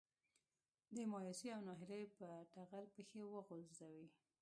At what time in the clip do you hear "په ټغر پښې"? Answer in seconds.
2.17-3.21